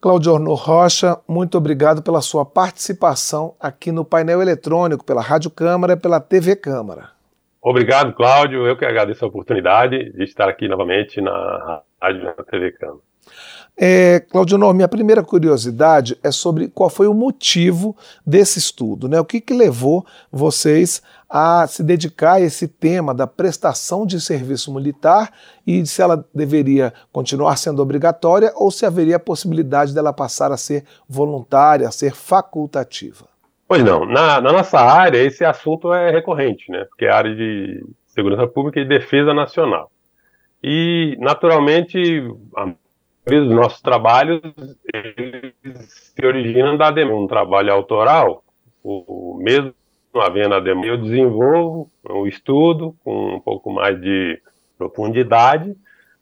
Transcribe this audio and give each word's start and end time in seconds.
Claudio 0.00 0.32
Orno 0.32 0.54
Rocha, 0.54 1.18
muito 1.26 1.58
obrigado 1.58 2.02
pela 2.02 2.20
sua 2.20 2.46
participação 2.46 3.56
aqui 3.58 3.90
no 3.90 4.04
painel 4.04 4.40
eletrônico, 4.40 5.04
pela 5.04 5.20
Rádio 5.20 5.50
Câmara 5.50 5.94
e 5.94 5.96
pela 5.96 6.20
TV 6.20 6.54
Câmara. 6.54 7.10
Obrigado, 7.60 8.14
Cláudio. 8.14 8.64
Eu 8.64 8.76
que 8.76 8.84
agradeço 8.84 9.24
a 9.24 9.28
oportunidade 9.28 10.12
de 10.12 10.22
estar 10.22 10.48
aqui 10.48 10.68
novamente 10.68 11.20
na 11.20 11.82
Rádio 12.00 12.22
e 12.22 12.24
na 12.24 12.32
TV 12.32 12.70
Câmara. 12.72 13.00
É, 13.80 14.18
Claudio 14.18 14.58
Nor, 14.58 14.74
minha 14.74 14.88
primeira 14.88 15.22
curiosidade 15.22 16.18
é 16.24 16.32
sobre 16.32 16.66
qual 16.66 16.90
foi 16.90 17.06
o 17.06 17.14
motivo 17.14 17.96
desse 18.26 18.58
estudo, 18.58 19.08
né? 19.08 19.20
O 19.20 19.24
que, 19.24 19.40
que 19.40 19.54
levou 19.54 20.04
vocês 20.32 21.00
a 21.30 21.64
se 21.68 21.84
dedicar 21.84 22.34
a 22.34 22.40
esse 22.40 22.66
tema 22.66 23.14
da 23.14 23.24
prestação 23.24 24.04
de 24.04 24.20
serviço 24.20 24.74
militar 24.74 25.30
e 25.64 25.86
se 25.86 26.02
ela 26.02 26.24
deveria 26.34 26.92
continuar 27.12 27.54
sendo 27.54 27.80
obrigatória 27.80 28.50
ou 28.56 28.72
se 28.72 28.84
haveria 28.84 29.14
a 29.14 29.20
possibilidade 29.20 29.94
dela 29.94 30.12
passar 30.12 30.50
a 30.50 30.56
ser 30.56 30.84
voluntária, 31.08 31.86
a 31.86 31.92
ser 31.92 32.12
facultativa. 32.12 33.26
Pois 33.68 33.84
não, 33.84 34.04
na, 34.04 34.40
na 34.40 34.50
nossa 34.50 34.80
área 34.80 35.18
esse 35.18 35.44
assunto 35.44 35.92
é 35.94 36.10
recorrente, 36.10 36.68
né? 36.72 36.84
Porque 36.86 37.04
é 37.04 37.10
a 37.10 37.16
área 37.16 37.32
de 37.32 37.86
segurança 38.08 38.48
pública 38.48 38.80
e 38.80 38.88
defesa 38.88 39.32
nacional. 39.32 39.88
E, 40.64 41.16
naturalmente, 41.20 42.24
a 42.56 42.72
dos 43.28 43.54
nossos 43.54 43.80
trabalhos 43.80 44.40
eles 44.92 45.54
se 45.88 46.26
originam 46.26 46.76
da 46.76 46.90
demo, 46.90 47.22
um 47.22 47.26
trabalho 47.26 47.72
autoral, 47.72 48.42
o, 48.82 49.34
o 49.34 49.38
mesmo 49.38 49.74
havendo 50.14 50.54
a 50.54 50.60
demo, 50.60 50.84
eu 50.84 50.96
desenvolvo 50.96 51.90
o 52.08 52.26
estudo 52.26 52.96
com 53.04 53.36
um 53.36 53.40
pouco 53.40 53.70
mais 53.70 54.00
de 54.00 54.40
profundidade, 54.76 55.76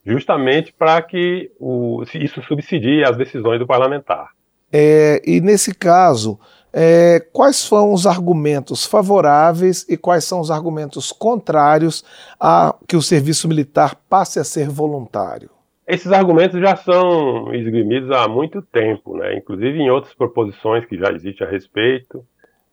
justamente 0.05 0.73
para 0.73 1.01
que 1.03 1.51
o, 1.59 2.03
isso 2.15 2.43
subsidie 2.43 3.05
as 3.05 3.17
decisões 3.17 3.59
do 3.59 3.67
parlamentar. 3.67 4.31
É, 4.73 5.23
e 5.25 5.41
nesse 5.41 5.75
caso, 5.75 6.39
é, 6.73 7.21
quais 7.33 7.57
são 7.57 7.93
os 7.93 8.07
argumentos 8.07 8.85
favoráveis 8.85 9.87
e 9.89 9.97
quais 9.97 10.25
são 10.25 10.41
os 10.41 10.51
argumentos 10.51 11.13
contrários 11.13 12.05
a 12.39 12.75
que 12.87 12.97
o 12.97 13.03
serviço 13.03 13.49
militar 13.49 13.95
passe 14.09 14.39
a 14.39 14.45
ser 14.45 14.69
voluntário? 14.69 15.56
Esses 15.87 16.11
argumentos 16.11 16.61
já 16.61 16.75
são 16.75 17.55
esgrimidos 17.55 18.11
há 18.11 18.27
muito 18.27 18.61
tempo, 18.61 19.17
né? 19.17 19.37
inclusive 19.37 19.79
em 19.79 19.89
outras 19.89 20.13
proposições 20.15 20.85
que 20.85 20.99
já 20.99 21.13
existem 21.13 21.47
a 21.47 21.51
respeito, 21.51 22.25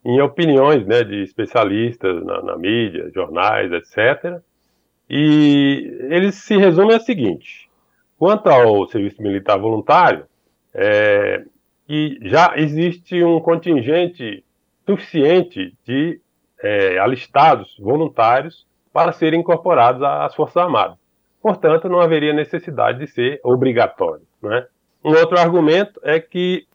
em 0.04 0.20
opiniões 0.20 0.84
né, 0.84 1.04
de 1.04 1.22
especialistas 1.22 2.24
na, 2.24 2.42
na 2.42 2.56
mídia, 2.58 3.10
jornais, 3.14 3.72
etc. 3.72 4.40
E 5.08 5.96
eles 6.10 6.34
se 6.34 6.56
resumem 6.56 6.96
a 6.96 7.00
seguinte: 7.00 7.70
quanto 8.18 8.48
ao 8.48 8.86
serviço 8.88 9.22
militar 9.22 9.58
voluntário, 9.58 10.26
é, 10.74 11.44
e 11.88 12.18
já 12.22 12.54
existe 12.56 13.22
um 13.22 13.38
contingente 13.40 14.44
suficiente 14.84 15.72
de 15.86 16.20
é, 16.60 16.98
alistados 16.98 17.76
voluntários 17.78 18.66
para 18.92 19.12
serem 19.12 19.40
incorporados 19.40 20.02
às 20.02 20.34
Forças 20.34 20.56
Armadas. 20.56 21.03
Portanto, 21.44 21.90
não 21.90 22.00
haveria 22.00 22.32
necessidade 22.32 23.00
de 23.00 23.06
ser 23.06 23.38
obrigatório. 23.44 24.22
Né? 24.42 24.66
Um 25.04 25.10
outro 25.10 25.38
argumento 25.38 26.00
é 26.02 26.18
que, 26.18 26.66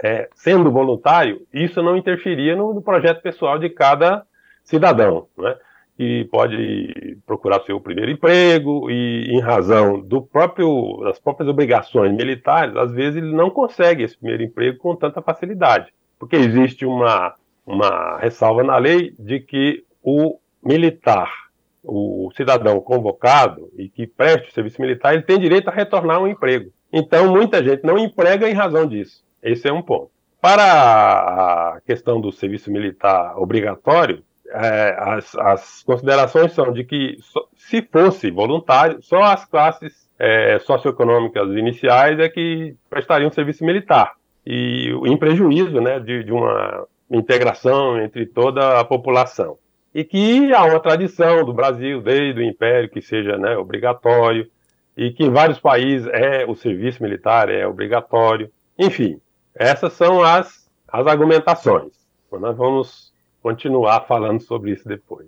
é, 0.00 0.28
sendo 0.36 0.70
voluntário, 0.70 1.44
isso 1.52 1.82
não 1.82 1.96
interferia 1.96 2.54
no, 2.54 2.72
no, 2.72 2.80
projeto 2.80 3.20
pessoal 3.20 3.58
de 3.58 3.68
cada 3.68 4.24
cidadão, 4.62 5.26
né? 5.36 5.56
que 5.96 6.28
pode 6.30 7.18
procurar 7.26 7.60
seu 7.62 7.80
primeiro 7.80 8.12
emprego 8.12 8.88
e, 8.88 9.26
em 9.32 9.40
razão 9.40 10.00
do 10.00 10.22
próprio, 10.22 11.00
das 11.02 11.18
próprias 11.18 11.48
obrigações 11.48 12.12
militares, 12.12 12.76
às 12.76 12.92
vezes 12.92 13.16
ele 13.16 13.34
não 13.34 13.50
consegue 13.50 14.04
esse 14.04 14.16
primeiro 14.16 14.44
emprego 14.44 14.78
com 14.78 14.94
tanta 14.94 15.20
facilidade, 15.20 15.92
porque 16.20 16.36
existe 16.36 16.86
uma, 16.86 17.34
uma 17.66 18.16
ressalva 18.18 18.62
na 18.62 18.78
lei 18.78 19.12
de 19.18 19.40
que 19.40 19.82
o 20.04 20.38
militar 20.64 21.42
o 21.84 22.30
cidadão 22.36 22.80
convocado 22.80 23.70
e 23.76 23.88
que 23.88 24.06
preste 24.06 24.48
o 24.48 24.52
serviço 24.52 24.80
militar, 24.80 25.14
ele 25.14 25.22
tem 25.22 25.38
direito 25.38 25.68
a 25.68 25.72
retornar 25.72 26.18
ao 26.18 26.28
emprego. 26.28 26.70
Então, 26.92 27.30
muita 27.30 27.62
gente 27.64 27.84
não 27.84 27.98
emprega 27.98 28.48
em 28.48 28.54
razão 28.54 28.86
disso. 28.86 29.24
Esse 29.42 29.68
é 29.68 29.72
um 29.72 29.82
ponto. 29.82 30.10
Para 30.40 31.74
a 31.76 31.80
questão 31.86 32.20
do 32.20 32.30
serviço 32.32 32.70
militar 32.70 33.36
obrigatório, 33.38 34.22
é, 34.50 34.96
as, 34.98 35.34
as, 35.36 35.82
considerações 35.82 36.52
são 36.52 36.72
de 36.72 36.84
que, 36.84 37.16
se 37.56 37.82
fosse 37.82 38.30
voluntário, 38.30 39.02
só 39.02 39.22
as 39.22 39.44
classes 39.44 40.08
é, 40.18 40.58
socioeconômicas 40.60 41.48
iniciais 41.56 42.18
é 42.18 42.28
que 42.28 42.76
prestariam 42.90 43.30
serviço 43.30 43.64
militar. 43.64 44.12
E 44.44 44.90
em 45.06 45.16
prejuízo 45.16 45.80
né, 45.80 45.98
de, 46.00 46.24
de 46.24 46.32
uma 46.32 46.86
integração 47.10 48.00
entre 48.00 48.26
toda 48.26 48.80
a 48.80 48.84
população 48.84 49.56
e 49.94 50.04
que 50.04 50.52
há 50.54 50.64
uma 50.64 50.80
tradição 50.80 51.44
do 51.44 51.52
Brasil, 51.52 52.00
desde 52.00 52.40
o 52.40 52.44
Império, 52.44 52.88
que 52.88 53.02
seja 53.02 53.36
né, 53.36 53.56
obrigatório, 53.56 54.50
e 54.96 55.10
que 55.10 55.24
em 55.24 55.30
vários 55.30 55.58
países 55.58 56.06
é 56.08 56.44
o 56.46 56.54
serviço 56.54 57.02
militar 57.02 57.48
é 57.48 57.66
obrigatório. 57.66 58.50
Enfim, 58.78 59.20
essas 59.54 59.92
são 59.92 60.22
as, 60.22 60.68
as 60.88 61.06
argumentações. 61.06 61.92
Nós 62.30 62.56
vamos 62.56 63.12
continuar 63.42 64.06
falando 64.06 64.40
sobre 64.40 64.72
isso 64.72 64.88
depois. 64.88 65.26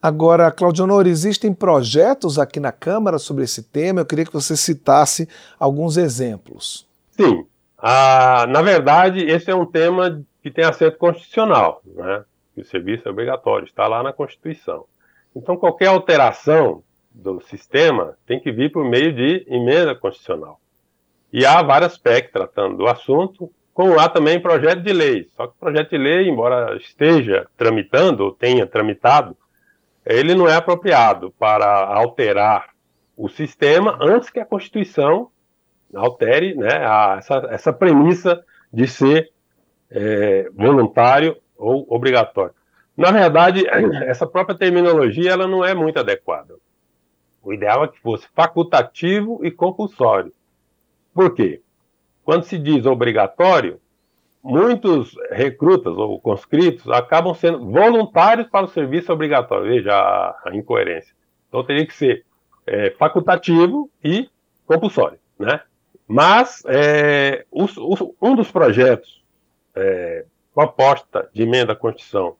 Agora, 0.00 0.50
Claudio 0.52 0.84
Honor, 0.84 1.08
existem 1.08 1.52
projetos 1.52 2.38
aqui 2.38 2.60
na 2.60 2.70
Câmara 2.70 3.18
sobre 3.18 3.42
esse 3.42 3.64
tema. 3.64 4.00
Eu 4.00 4.06
queria 4.06 4.24
que 4.24 4.32
você 4.32 4.56
citasse 4.56 5.28
alguns 5.58 5.96
exemplos. 5.96 6.86
Sim. 7.10 7.44
Ah, 7.76 8.46
na 8.48 8.62
verdade, 8.62 9.24
esse 9.24 9.50
é 9.50 9.54
um 9.54 9.66
tema 9.66 10.22
que 10.40 10.50
tem 10.50 10.64
assento 10.64 10.96
constitucional. 10.98 11.82
Né? 11.84 12.24
Que 12.58 12.62
o 12.62 12.64
serviço 12.64 13.06
é 13.06 13.10
obrigatório, 13.10 13.64
está 13.64 13.86
lá 13.86 14.02
na 14.02 14.12
Constituição. 14.12 14.84
Então, 15.34 15.56
qualquer 15.56 15.86
alteração 15.86 16.82
do 17.10 17.40
sistema 17.40 18.16
tem 18.26 18.40
que 18.40 18.50
vir 18.50 18.72
por 18.72 18.84
meio 18.84 19.14
de 19.14 19.46
emenda 19.48 19.94
constitucional. 19.94 20.60
E 21.32 21.46
há 21.46 21.62
várias 21.62 21.96
PEC 21.96 22.32
tratando 22.32 22.76
do 22.76 22.88
assunto, 22.88 23.50
como 23.72 23.98
há 23.98 24.08
também 24.08 24.40
projeto 24.40 24.82
de 24.82 24.92
lei. 24.92 25.28
Só 25.36 25.46
que 25.46 25.52
o 25.52 25.60
projeto 25.60 25.90
de 25.90 25.98
lei, 25.98 26.28
embora 26.28 26.76
esteja 26.76 27.46
tramitando, 27.56 28.24
ou 28.24 28.32
tenha 28.32 28.66
tramitado, 28.66 29.36
ele 30.04 30.34
não 30.34 30.48
é 30.48 30.56
apropriado 30.56 31.30
para 31.38 31.66
alterar 31.66 32.70
o 33.16 33.28
sistema 33.28 33.98
antes 34.00 34.30
que 34.30 34.40
a 34.40 34.46
Constituição 34.46 35.30
altere 35.94 36.54
né, 36.54 36.84
a, 36.84 37.16
essa, 37.18 37.48
essa 37.50 37.72
premissa 37.72 38.42
de 38.72 38.86
ser 38.86 39.30
é, 39.90 40.50
voluntário 40.54 41.36
ou 41.58 41.86
obrigatório. 41.88 42.54
Na 42.96 43.10
verdade, 43.10 43.64
essa 44.06 44.26
própria 44.26 44.56
terminologia 44.56 45.32
ela 45.32 45.46
não 45.46 45.64
é 45.64 45.74
muito 45.74 45.98
adequada. 45.98 46.54
O 47.42 47.52
ideal 47.52 47.84
é 47.84 47.88
que 47.88 48.00
fosse 48.00 48.26
facultativo 48.34 49.40
e 49.44 49.50
compulsório. 49.50 50.32
Por 51.14 51.34
quê? 51.34 51.60
Quando 52.24 52.44
se 52.44 52.58
diz 52.58 52.86
obrigatório, 52.86 53.80
muitos 54.42 55.14
recrutas 55.30 55.96
ou 55.96 56.20
conscritos 56.20 56.88
acabam 56.90 57.34
sendo 57.34 57.70
voluntários 57.70 58.48
para 58.48 58.66
o 58.66 58.68
serviço 58.68 59.12
obrigatório. 59.12 59.68
Veja 59.68 59.92
a, 59.94 60.42
a 60.46 60.56
incoerência. 60.56 61.14
Então 61.48 61.64
teria 61.64 61.86
que 61.86 61.94
ser 61.94 62.24
é, 62.66 62.90
facultativo 62.90 63.90
e 64.04 64.28
compulsório, 64.66 65.18
né? 65.38 65.60
Mas 66.06 66.62
é, 66.66 67.44
os, 67.50 67.76
os, 67.76 68.00
um 68.20 68.34
dos 68.34 68.50
projetos 68.50 69.22
é, 69.74 70.24
proposta 70.58 71.30
de 71.32 71.42
emenda 71.42 71.72
à 71.72 71.76
Constituição 71.76 72.34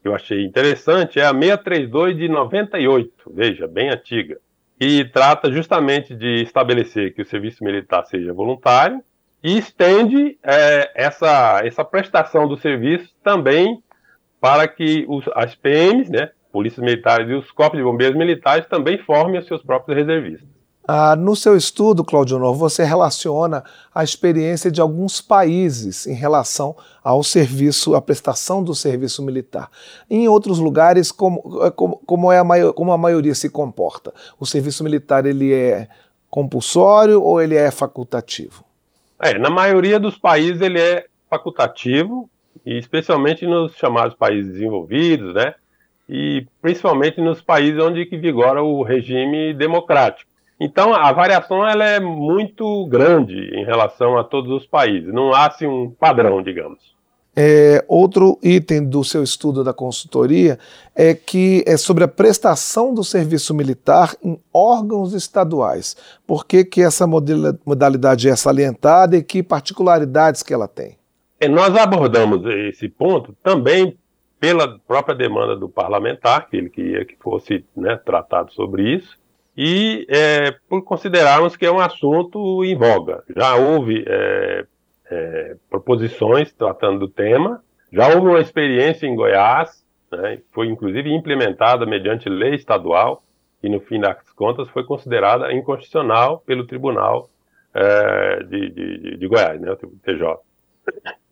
que 0.00 0.08
eu 0.08 0.14
achei 0.14 0.42
interessante 0.46 1.20
é 1.20 1.26
a 1.26 1.30
632 1.30 2.16
de 2.16 2.26
98, 2.26 3.30
veja, 3.34 3.68
bem 3.68 3.90
antiga, 3.90 4.38
que 4.78 5.04
trata 5.04 5.52
justamente 5.52 6.14
de 6.14 6.42
estabelecer 6.42 7.12
que 7.12 7.20
o 7.20 7.26
serviço 7.26 7.62
militar 7.62 8.06
seja 8.06 8.32
voluntário 8.32 9.02
e 9.44 9.58
estende 9.58 10.38
é, 10.42 10.90
essa, 10.94 11.60
essa 11.62 11.84
prestação 11.84 12.48
do 12.48 12.56
serviço 12.56 13.14
também 13.22 13.82
para 14.40 14.66
que 14.66 15.04
os, 15.06 15.28
as 15.34 15.54
PMs, 15.54 16.10
né, 16.10 16.30
polícias 16.50 16.82
militares 16.82 17.28
e 17.28 17.34
os 17.34 17.50
corpos 17.50 17.76
de 17.76 17.84
bombeiros 17.84 18.16
militares 18.16 18.66
também 18.68 18.96
formem 18.96 19.38
os 19.38 19.46
seus 19.46 19.62
próprios 19.62 19.98
reservistas. 19.98 20.48
Ah, 20.92 21.14
no 21.14 21.36
seu 21.36 21.56
estudo, 21.56 22.02
Claudio 22.02 22.36
Nor, 22.36 22.56
você 22.56 22.82
relaciona 22.82 23.62
a 23.94 24.02
experiência 24.02 24.72
de 24.72 24.80
alguns 24.80 25.20
países 25.20 26.04
em 26.04 26.14
relação 26.14 26.74
ao 27.04 27.22
serviço, 27.22 27.94
à 27.94 28.02
prestação 28.02 28.60
do 28.60 28.74
serviço 28.74 29.22
militar. 29.22 29.70
Em 30.10 30.26
outros 30.26 30.58
lugares, 30.58 31.12
como, 31.12 31.70
como, 31.76 31.98
como, 32.04 32.32
é 32.32 32.38
a 32.38 32.42
maior, 32.42 32.72
como 32.72 32.90
a 32.90 32.98
maioria 32.98 33.36
se 33.36 33.48
comporta? 33.48 34.12
O 34.36 34.44
serviço 34.44 34.82
militar 34.82 35.24
ele 35.26 35.54
é 35.54 35.86
compulsório 36.28 37.22
ou 37.22 37.40
ele 37.40 37.54
é 37.54 37.70
facultativo? 37.70 38.64
É, 39.22 39.38
na 39.38 39.48
maioria 39.48 40.00
dos 40.00 40.18
países 40.18 40.60
ele 40.60 40.80
é 40.80 41.06
facultativo, 41.30 42.28
e 42.66 42.76
especialmente 42.76 43.46
nos 43.46 43.76
chamados 43.76 44.16
países 44.16 44.54
desenvolvidos, 44.54 45.34
né? 45.34 45.54
E 46.08 46.48
principalmente 46.60 47.20
nos 47.20 47.40
países 47.40 47.80
onde 47.80 48.04
vigora 48.06 48.60
o 48.60 48.82
regime 48.82 49.54
democrático. 49.54 50.29
Então, 50.60 50.94
a 50.94 51.10
variação 51.10 51.66
ela 51.66 51.84
é 51.86 51.98
muito 51.98 52.86
grande 52.86 53.34
em 53.34 53.64
relação 53.64 54.18
a 54.18 54.22
todos 54.22 54.52
os 54.52 54.66
países. 54.66 55.10
Não 55.10 55.32
há 55.32 55.46
assim, 55.46 55.66
um 55.66 55.90
padrão, 55.90 56.42
digamos. 56.42 56.94
É, 57.34 57.82
outro 57.88 58.38
item 58.42 58.84
do 58.86 59.02
seu 59.02 59.22
estudo 59.22 59.64
da 59.64 59.72
consultoria 59.72 60.58
é 60.94 61.14
que 61.14 61.64
é 61.66 61.78
sobre 61.78 62.04
a 62.04 62.08
prestação 62.08 62.92
do 62.92 63.02
serviço 63.02 63.54
militar 63.54 64.14
em 64.22 64.38
órgãos 64.52 65.14
estaduais. 65.14 65.96
Por 66.26 66.44
que, 66.44 66.64
que 66.64 66.82
essa 66.82 67.06
modalidade 67.06 68.28
é 68.28 68.36
salientada 68.36 69.16
e 69.16 69.22
que 69.22 69.42
particularidades 69.42 70.42
que 70.42 70.52
ela 70.52 70.68
tem? 70.68 70.98
É, 71.38 71.48
nós 71.48 71.74
abordamos 71.74 72.44
esse 72.68 72.86
ponto 72.86 73.34
também 73.42 73.96
pela 74.38 74.78
própria 74.80 75.14
demanda 75.14 75.56
do 75.56 75.68
parlamentar, 75.68 76.48
que 76.50 76.56
ele 76.56 76.68
queria 76.68 77.04
que 77.04 77.16
fosse 77.18 77.64
né, 77.74 77.96
tratado 77.96 78.52
sobre 78.52 78.94
isso, 78.96 79.18
e 79.62 80.06
é, 80.08 80.52
por 80.70 80.82
considerarmos 80.82 81.54
que 81.54 81.66
é 81.66 81.70
um 81.70 81.80
assunto 81.80 82.64
em 82.64 82.74
voga. 82.74 83.22
Já 83.36 83.56
houve 83.56 84.02
é, 84.08 84.64
é, 85.10 85.56
proposições 85.68 86.50
tratando 86.50 87.00
do 87.00 87.08
tema, 87.08 87.62
já 87.92 88.08
houve 88.08 88.26
uma 88.26 88.40
experiência 88.40 89.06
em 89.06 89.14
Goiás, 89.14 89.84
né, 90.10 90.38
foi 90.52 90.68
inclusive 90.68 91.12
implementada 91.12 91.84
mediante 91.84 92.26
lei 92.26 92.54
estadual, 92.54 93.22
e 93.62 93.68
no 93.68 93.80
fim 93.80 94.00
das 94.00 94.16
contas 94.32 94.66
foi 94.70 94.82
considerada 94.82 95.52
inconstitucional 95.52 96.38
pelo 96.46 96.66
Tribunal 96.66 97.28
é, 97.74 98.42
de, 98.44 98.70
de, 98.70 99.16
de, 99.18 99.28
Goiás, 99.28 99.60
né, 99.60 99.72
o 99.72 99.76
TJ. 99.76 100.38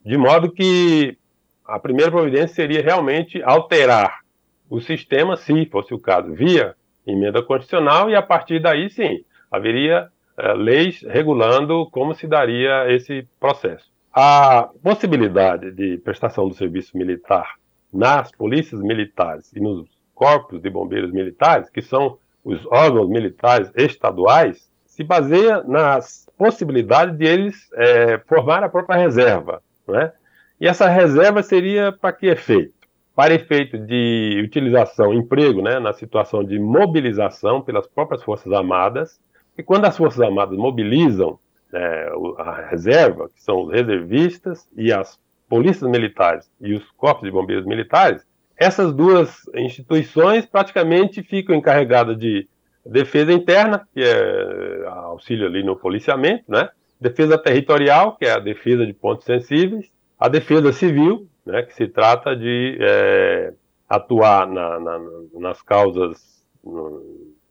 De 0.04 0.18
modo 0.18 0.52
que 0.52 1.16
a 1.64 1.78
primeira 1.78 2.10
providência 2.10 2.48
seria 2.48 2.82
realmente 2.82 3.42
alterar 3.42 4.20
o 4.68 4.82
sistema, 4.82 5.34
se 5.34 5.64
fosse 5.64 5.94
o 5.94 5.98
caso, 5.98 6.34
via 6.34 6.76
emenda 7.10 7.42
constitucional 7.42 8.10
e 8.10 8.14
a 8.14 8.22
partir 8.22 8.60
daí 8.60 8.90
sim 8.90 9.24
haveria 9.50 10.08
uh, 10.38 10.52
leis 10.54 11.02
regulando 11.02 11.88
como 11.90 12.14
se 12.14 12.26
daria 12.26 12.90
esse 12.92 13.26
processo. 13.40 13.90
A 14.12 14.68
possibilidade 14.82 15.70
de 15.72 15.98
prestação 15.98 16.48
do 16.48 16.54
serviço 16.54 16.96
militar 16.96 17.54
nas 17.92 18.30
polícias 18.32 18.80
militares 18.80 19.52
e 19.52 19.60
nos 19.60 19.88
corpos 20.14 20.60
de 20.60 20.68
bombeiros 20.68 21.12
militares, 21.12 21.70
que 21.70 21.80
são 21.80 22.18
os 22.44 22.64
órgãos 22.66 23.08
militares 23.08 23.70
estaduais, 23.76 24.68
se 24.84 25.04
baseia 25.04 25.62
nas 25.62 26.28
possibilidades 26.36 27.16
de 27.16 27.24
eles 27.24 27.70
é, 27.74 28.18
formar 28.26 28.64
a 28.64 28.68
própria 28.68 28.96
reserva. 28.98 29.62
Né? 29.86 30.12
E 30.60 30.66
essa 30.66 30.88
reserva 30.88 31.42
seria 31.42 31.92
para 31.92 32.12
que 32.12 32.26
efeito? 32.26 32.77
Para 33.18 33.34
efeito 33.34 33.76
de 33.76 34.40
utilização, 34.44 35.12
emprego, 35.12 35.60
né, 35.60 35.80
na 35.80 35.92
situação 35.92 36.44
de 36.44 36.56
mobilização 36.56 37.60
pelas 37.60 37.84
próprias 37.84 38.22
Forças 38.22 38.52
Armadas, 38.52 39.18
e 39.58 39.62
quando 39.64 39.86
as 39.86 39.96
Forças 39.96 40.20
Armadas 40.20 40.56
mobilizam 40.56 41.36
é, 41.72 42.12
a 42.38 42.68
reserva, 42.70 43.28
que 43.34 43.42
são 43.42 43.64
os 43.64 43.72
reservistas 43.72 44.68
e 44.76 44.92
as 44.92 45.18
polícias 45.48 45.90
militares 45.90 46.48
e 46.60 46.74
os 46.74 46.88
corpos 46.92 47.24
de 47.24 47.32
bombeiros 47.32 47.66
militares, 47.66 48.24
essas 48.56 48.94
duas 48.94 49.40
instituições 49.52 50.46
praticamente 50.46 51.20
ficam 51.20 51.56
encarregadas 51.56 52.16
de 52.16 52.48
defesa 52.86 53.32
interna, 53.32 53.84
que 53.92 54.00
é 54.00 54.86
auxílio 54.86 55.44
ali 55.44 55.64
no 55.64 55.74
policiamento, 55.74 56.44
né? 56.46 56.68
defesa 57.00 57.36
territorial, 57.36 58.16
que 58.16 58.26
é 58.26 58.30
a 58.30 58.38
defesa 58.38 58.86
de 58.86 58.92
pontos 58.92 59.24
sensíveis, 59.24 59.90
a 60.20 60.28
defesa 60.28 60.72
civil, 60.72 61.28
né, 61.48 61.62
que 61.62 61.74
se 61.74 61.88
trata 61.88 62.36
de 62.36 62.78
é, 62.80 63.54
atuar 63.88 64.46
na, 64.46 64.78
na, 64.78 65.00
nas 65.34 65.62
causas, 65.62 66.44
no, 66.62 67.02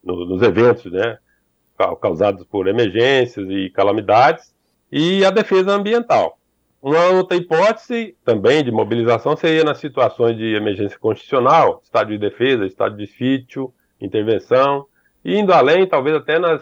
nos 0.04 0.42
eventos 0.44 0.92
né, 0.92 1.18
causados 2.00 2.46
por 2.46 2.68
emergências 2.68 3.50
e 3.50 3.70
calamidades, 3.72 4.56
e 4.92 5.26
a 5.26 5.32
defesa 5.32 5.72
ambiental. 5.72 6.38
Uma 6.82 7.06
outra 7.08 7.36
hipótese 7.36 8.16
também 8.24 8.64
de 8.64 8.72
mobilização 8.72 9.36
seria 9.36 9.64
nas 9.64 9.80
situações 9.80 10.38
de 10.38 10.56
emergência 10.56 10.98
constitucional, 11.00 11.82
estado 11.84 12.10
de 12.10 12.20
defesa, 12.20 12.66
estado 12.66 12.96
de 12.96 13.08
sítio, 13.08 13.74
intervenção, 14.00 14.86
e 15.26 15.38
indo 15.38 15.52
além, 15.52 15.88
talvez 15.88 16.16
até 16.16 16.38
nas, 16.38 16.62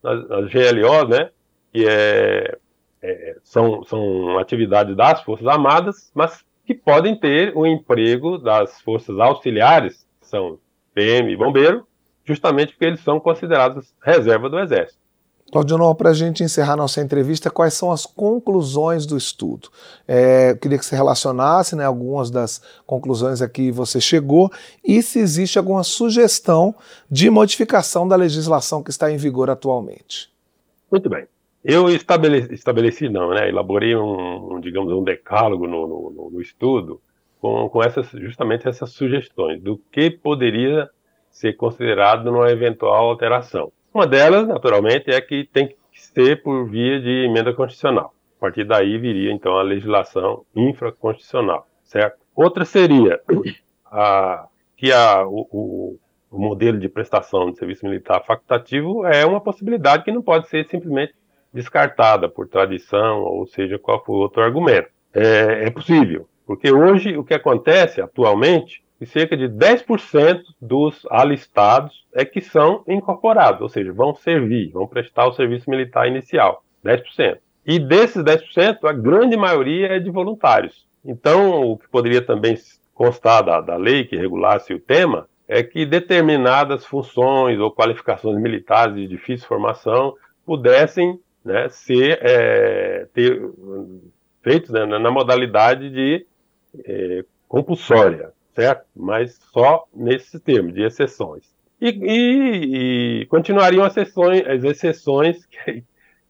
nas, 0.00 0.28
nas 0.28 0.50
GLOs, 0.50 1.08
né, 1.08 1.30
que 1.72 1.84
é, 1.84 2.56
é, 3.02 3.36
são, 3.42 3.82
são 3.82 4.38
atividades 4.38 4.96
das 4.96 5.20
Forças 5.22 5.46
Armadas, 5.48 6.12
mas 6.14 6.45
que 6.66 6.74
podem 6.74 7.14
ter 7.14 7.56
o 7.56 7.66
emprego 7.66 8.38
das 8.38 8.80
forças 8.80 9.18
auxiliares, 9.18 10.06
que 10.20 10.26
são 10.26 10.58
PM 10.92 11.32
e 11.32 11.36
bombeiro, 11.36 11.86
justamente 12.24 12.72
porque 12.72 12.86
eles 12.86 13.00
são 13.00 13.20
considerados 13.20 13.94
reserva 14.02 14.48
do 14.48 14.58
Exército. 14.58 14.98
Claudio, 15.52 15.94
para 15.94 16.10
a 16.10 16.14
gente 16.14 16.42
encerrar 16.42 16.74
nossa 16.74 17.00
entrevista, 17.00 17.48
quais 17.48 17.72
são 17.72 17.92
as 17.92 18.04
conclusões 18.04 19.06
do 19.06 19.16
estudo? 19.16 19.68
É, 20.06 20.50
eu 20.50 20.56
queria 20.56 20.76
que 20.76 20.84
você 20.84 20.96
relacionasse 20.96 21.76
né, 21.76 21.84
algumas 21.84 22.30
das 22.32 22.60
conclusões 22.84 23.40
a 23.40 23.48
que 23.48 23.70
você 23.70 24.00
chegou 24.00 24.50
e 24.84 25.00
se 25.02 25.20
existe 25.20 25.56
alguma 25.56 25.84
sugestão 25.84 26.74
de 27.08 27.30
modificação 27.30 28.08
da 28.08 28.16
legislação 28.16 28.82
que 28.82 28.90
está 28.90 29.10
em 29.10 29.16
vigor 29.16 29.48
atualmente. 29.48 30.28
Muito 30.90 31.08
bem. 31.08 31.28
Eu 31.68 31.88
estabeleci, 31.90 32.54
estabeleci 32.54 33.08
não, 33.08 33.30
né? 33.30 33.48
Elaborei 33.48 33.96
um, 33.96 34.54
um 34.54 34.60
digamos, 34.60 34.92
um 34.92 35.02
decálogo 35.02 35.66
no, 35.66 35.88
no, 35.88 36.30
no, 36.30 36.40
estudo 36.40 37.02
com, 37.40 37.68
com 37.68 37.82
essas, 37.82 38.08
justamente 38.12 38.68
essas 38.68 38.92
sugestões 38.92 39.60
do 39.60 39.76
que 39.90 40.08
poderia 40.08 40.88
ser 41.28 41.54
considerado 41.54 42.30
numa 42.30 42.48
eventual 42.52 43.08
alteração. 43.10 43.72
Uma 43.92 44.06
delas, 44.06 44.46
naturalmente, 44.46 45.10
é 45.10 45.20
que 45.20 45.42
tem 45.52 45.66
que 45.66 45.76
ser 45.92 46.40
por 46.40 46.70
via 46.70 47.00
de 47.00 47.24
emenda 47.24 47.52
constitucional. 47.52 48.14
A 48.38 48.40
partir 48.42 48.62
daí 48.62 48.96
viria, 48.96 49.32
então, 49.32 49.58
a 49.58 49.62
legislação 49.62 50.46
infraconstitucional, 50.54 51.66
certo? 51.82 52.18
Outra 52.36 52.64
seria 52.64 53.20
a, 53.86 54.46
que 54.76 54.92
a, 54.92 55.26
o, 55.26 55.48
o, 55.50 55.98
o 56.30 56.38
modelo 56.38 56.78
de 56.78 56.88
prestação 56.88 57.50
de 57.50 57.58
serviço 57.58 57.84
militar 57.86 58.24
facultativo 58.24 59.04
é 59.04 59.26
uma 59.26 59.40
possibilidade 59.40 60.04
que 60.04 60.12
não 60.12 60.22
pode 60.22 60.48
ser 60.48 60.64
simplesmente 60.68 61.12
descartada 61.56 62.28
por 62.28 62.46
tradição, 62.46 63.22
ou 63.22 63.46
seja, 63.46 63.78
qual 63.78 64.04
for 64.04 64.16
outro 64.16 64.42
argumento. 64.42 64.88
É, 65.12 65.64
é 65.64 65.70
possível, 65.70 66.28
porque 66.46 66.70
hoje 66.70 67.16
o 67.16 67.24
que 67.24 67.32
acontece 67.32 68.02
atualmente 68.02 68.84
é 69.00 69.06
cerca 69.06 69.36
de 69.36 69.48
10% 69.48 70.42
dos 70.60 71.06
alistados 71.10 72.04
é 72.14 72.24
que 72.24 72.40
são 72.40 72.84
incorporados, 72.86 73.62
ou 73.62 73.68
seja, 73.68 73.92
vão 73.92 74.14
servir, 74.14 74.70
vão 74.70 74.86
prestar 74.86 75.26
o 75.26 75.32
serviço 75.32 75.68
militar 75.70 76.06
inicial, 76.06 76.62
10%. 76.84 77.38
E 77.66 77.78
desses 77.78 78.22
10%, 78.22 78.84
a 78.84 78.92
grande 78.92 79.36
maioria 79.36 79.88
é 79.88 79.98
de 79.98 80.10
voluntários. 80.10 80.86
Então, 81.04 81.62
o 81.62 81.76
que 81.76 81.88
poderia 81.88 82.22
também 82.22 82.56
constar 82.94 83.42
da, 83.42 83.60
da 83.60 83.76
lei 83.76 84.04
que 84.04 84.16
regulasse 84.16 84.72
o 84.72 84.78
tema 84.78 85.28
é 85.48 85.62
que 85.62 85.86
determinadas 85.86 86.84
funções 86.84 87.58
ou 87.58 87.72
qualificações 87.72 88.40
militares 88.40 88.94
de 88.94 89.06
difícil 89.06 89.46
formação 89.46 90.14
pudessem 90.44 91.18
né, 91.46 91.68
ser 91.68 92.18
é, 92.22 93.06
ter, 93.14 93.40
feitos 94.42 94.70
né, 94.70 94.84
na 94.84 95.10
modalidade 95.10 95.88
de 95.88 96.26
é, 96.84 97.24
compulsória, 97.48 98.32
certo? 98.54 98.84
Mas 98.94 99.38
só 99.52 99.86
nesse 99.94 100.40
termo, 100.40 100.72
de 100.72 100.82
exceções. 100.82 101.44
E, 101.80 101.88
e, 101.88 103.20
e 103.22 103.26
continuariam 103.26 103.84
as 103.84 103.96
exceções, 103.96 104.46
as 104.46 104.64
exceções 104.64 105.46
que, 105.46 105.84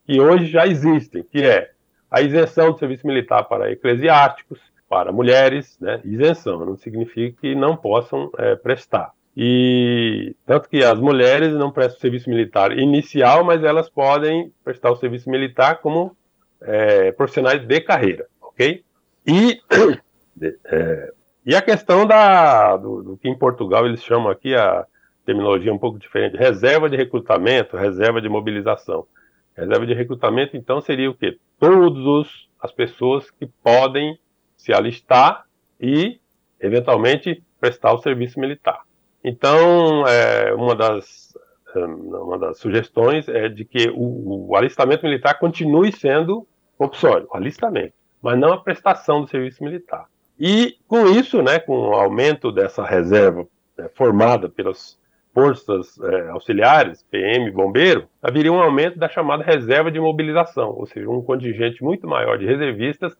que 0.05 0.21
hoje 0.21 0.47
já 0.47 0.67
existem, 0.67 1.23
que 1.23 1.43
é 1.43 1.71
a 2.11 2.21
isenção 2.21 2.73
do 2.73 2.79
serviço 2.79 3.07
militar 3.07 3.45
para 3.45 3.73
eclesiásticos, 3.73 4.61
para 4.89 5.11
mulheres, 5.11 5.79
né? 5.81 6.01
Isenção 6.05 6.65
não 6.65 6.77
significa 6.77 7.41
que 7.41 7.55
não 7.55 7.77
possam 7.77 8.31
é, 8.39 8.55
prestar. 8.55 9.13
E 9.37 10.35
tanto 10.47 10.69
que 10.69 10.83
as 10.83 10.99
mulheres 10.99 11.53
não 11.53 11.71
prestam 11.71 12.01
serviço 12.01 12.31
militar 12.31 12.73
inicial, 12.77 13.45
mas 13.45 13.63
elas 13.63 13.91
podem 13.91 14.51
prestar 14.65 14.91
o 14.91 14.97
serviço 14.97 15.29
militar 15.29 15.83
como 15.83 16.17
é, 16.63 17.13
profissionais 17.13 17.63
de 17.67 17.81
carreira, 17.83 18.27
ok? 18.41 18.83
E, 19.27 19.61
é, 20.65 21.13
e 21.45 21.55
a 21.55 21.61
questão 21.61 22.07
da, 22.07 22.79
do, 22.79 23.03
do, 23.03 23.17
que 23.19 23.29
em 23.29 23.37
Portugal 23.37 23.85
eles 23.85 24.03
chamam 24.03 24.31
aqui 24.31 24.55
a 24.55 24.87
terminologia 25.27 25.73
um 25.73 25.79
pouco 25.79 25.99
diferente, 25.99 26.37
reserva 26.37 26.89
de 26.89 26.97
recrutamento, 26.97 27.77
reserva 27.77 28.23
de 28.23 28.29
mobilização. 28.31 29.07
Reserva 29.55 29.87
de 29.87 29.95
recrutamento, 29.95 30.57
então, 30.57 30.81
seria 30.81 31.11
o 31.11 31.15
quê? 31.15 31.39
Todas 31.59 32.29
as 32.61 32.73
pessoas 32.73 33.31
que 33.31 33.47
podem 33.47 34.19
se 34.57 34.73
alistar 34.73 35.45
e, 35.81 36.21
eventualmente, 36.61 37.43
prestar 37.59 37.93
o 37.93 37.99
serviço 37.99 38.39
militar. 38.39 38.86
Então, 39.29 40.07
é, 40.07 40.55
uma, 40.55 40.77
das, 40.77 41.37
é, 41.75 41.85
uma 41.85 42.39
das 42.39 42.59
sugestões 42.59 43.29
é 43.29 43.49
de 43.49 43.65
que 43.65 43.91
o, 43.91 44.51
o 44.51 44.57
alistamento 44.57 45.05
militar 45.05 45.39
continue 45.39 45.91
sendo 45.91 46.47
opcional, 46.79 47.27
o 47.29 47.37
alistamento, 47.37 47.95
mas 48.23 48.39
não 48.39 48.53
a 48.53 48.61
prestação 48.61 49.23
do 49.23 49.29
serviço 49.29 49.65
militar. 49.65 50.07
E 50.39 50.77
com 50.87 51.07
isso, 51.09 51.43
né, 51.43 51.59
com 51.59 51.77
o 51.77 51.95
aumento 51.95 52.53
dessa 52.53 52.85
reserva 52.85 53.47
né, 53.77 53.89
formada 53.95 54.49
pelas, 54.49 54.97
forças 55.37 56.01
é, 56.01 56.31
auxiliares, 56.31 57.03
PM, 57.11 57.51
bombeiro, 57.51 58.09
haveria 58.23 58.51
um 58.51 58.59
aumento 58.59 58.99
da 58.99 59.07
chamada 59.07 59.45
reserva 59.45 59.91
de 59.91 60.01
mobilização, 60.01 60.71
ou 60.71 60.87
seja, 60.87 61.11
um 61.11 61.21
contingente 61.21 61.85
muito 61.85 62.09
maior 62.09 62.39
de 62.39 62.47
reservistas 62.47 63.15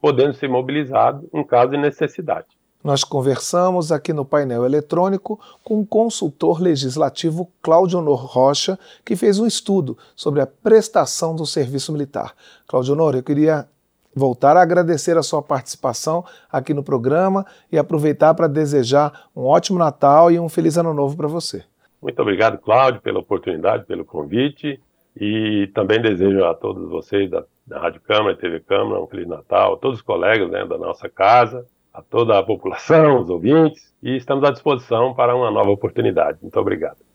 podendo 0.00 0.32
ser 0.32 0.48
mobilizado 0.48 1.28
em 1.32 1.44
caso 1.44 1.70
de 1.70 1.76
necessidade. 1.76 2.48
Nós 2.82 3.04
conversamos 3.04 3.92
aqui 3.92 4.10
no 4.10 4.24
painel 4.24 4.64
eletrônico 4.64 5.38
com 5.62 5.80
o 5.80 5.86
consultor 5.86 6.62
legislativo 6.62 7.50
Cláudio 7.60 7.98
Honor 7.98 8.24
Rocha, 8.24 8.78
que 9.04 9.14
fez 9.14 9.38
um 9.38 9.46
estudo 9.46 9.98
sobre 10.16 10.40
a 10.40 10.46
prestação 10.46 11.36
do 11.36 11.44
serviço 11.44 11.92
militar. 11.92 12.34
Cláudio 12.66 12.94
Honor, 12.94 13.16
eu 13.16 13.22
queria 13.22 13.68
voltar 14.14 14.56
a 14.56 14.62
agradecer 14.62 15.16
a 15.18 15.22
sua 15.22 15.42
participação 15.42 16.24
aqui 16.50 16.72
no 16.72 16.82
programa 16.82 17.44
e 17.70 17.78
aproveitar 17.78 18.32
para 18.32 18.46
desejar 18.46 19.28
um 19.36 19.42
ótimo 19.42 19.78
Natal 19.78 20.30
e 20.32 20.40
um 20.40 20.48
feliz 20.48 20.78
Ano 20.78 20.94
Novo 20.94 21.16
para 21.16 21.28
você. 21.28 21.62
Muito 22.00 22.20
obrigado, 22.22 22.58
Cláudio, 22.58 23.02
pela 23.02 23.18
oportunidade, 23.18 23.84
pelo 23.84 24.06
convite 24.06 24.80
e 25.14 25.70
também 25.74 26.00
desejo 26.00 26.42
a 26.44 26.54
todos 26.54 26.88
vocês 26.88 27.30
da, 27.30 27.44
da 27.66 27.78
Rádio 27.78 28.00
Câmara 28.00 28.32
e 28.32 28.38
TV 28.38 28.60
Câmara 28.60 29.02
um 29.02 29.06
Feliz 29.06 29.28
Natal, 29.28 29.74
a 29.74 29.76
todos 29.76 29.98
os 29.98 30.02
colegas 30.02 30.50
né, 30.50 30.64
da 30.64 30.78
nossa 30.78 31.10
casa, 31.10 31.66
a 31.92 32.02
toda 32.02 32.38
a 32.38 32.42
população, 32.42 33.20
os 33.20 33.30
ouvintes, 33.30 33.92
e 34.02 34.16
estamos 34.16 34.44
à 34.44 34.50
disposição 34.50 35.14
para 35.14 35.34
uma 35.36 35.50
nova 35.50 35.70
oportunidade. 35.70 36.38
Muito 36.40 36.58
obrigado. 36.58 37.09